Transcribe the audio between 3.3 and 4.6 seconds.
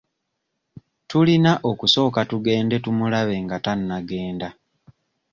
nga tannagenda.